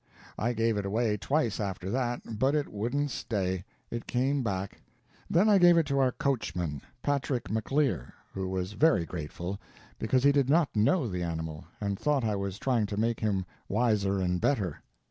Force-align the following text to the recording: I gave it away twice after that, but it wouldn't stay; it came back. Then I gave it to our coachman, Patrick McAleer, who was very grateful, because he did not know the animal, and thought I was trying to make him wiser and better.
I 0.35 0.53
gave 0.53 0.77
it 0.77 0.85
away 0.87 1.15
twice 1.17 1.59
after 1.59 1.91
that, 1.91 2.23
but 2.39 2.55
it 2.55 2.69
wouldn't 2.73 3.11
stay; 3.11 3.63
it 3.91 4.07
came 4.07 4.41
back. 4.41 4.81
Then 5.29 5.47
I 5.47 5.59
gave 5.59 5.77
it 5.77 5.85
to 5.85 5.99
our 5.99 6.11
coachman, 6.11 6.81
Patrick 7.03 7.49
McAleer, 7.49 8.13
who 8.33 8.47
was 8.49 8.71
very 8.73 9.05
grateful, 9.05 9.61
because 9.99 10.23
he 10.23 10.31
did 10.31 10.49
not 10.49 10.75
know 10.75 11.07
the 11.07 11.21
animal, 11.21 11.65
and 11.79 11.99
thought 11.99 12.23
I 12.23 12.35
was 12.35 12.57
trying 12.57 12.87
to 12.87 12.97
make 12.97 13.19
him 13.19 13.45
wiser 13.69 14.19
and 14.19 14.41
better. 14.41 14.81